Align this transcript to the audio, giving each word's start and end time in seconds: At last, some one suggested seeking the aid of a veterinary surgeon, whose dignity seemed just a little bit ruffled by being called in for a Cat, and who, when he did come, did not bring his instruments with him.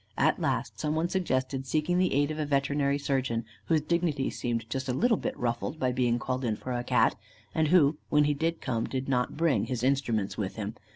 At 0.17 0.41
last, 0.41 0.79
some 0.79 0.95
one 0.95 1.09
suggested 1.09 1.67
seeking 1.67 1.99
the 1.99 2.11
aid 2.15 2.31
of 2.31 2.39
a 2.39 2.45
veterinary 2.47 2.97
surgeon, 2.97 3.45
whose 3.65 3.81
dignity 3.81 4.31
seemed 4.31 4.67
just 4.67 4.89
a 4.89 4.93
little 4.95 5.15
bit 5.15 5.37
ruffled 5.37 5.79
by 5.79 5.91
being 5.91 6.17
called 6.17 6.43
in 6.43 6.55
for 6.55 6.71
a 6.73 6.83
Cat, 6.83 7.15
and 7.53 7.67
who, 7.67 7.99
when 8.09 8.23
he 8.23 8.33
did 8.33 8.61
come, 8.61 8.85
did 8.85 9.07
not 9.07 9.37
bring 9.37 9.65
his 9.67 9.83
instruments 9.83 10.39
with 10.39 10.55
him. 10.55 10.73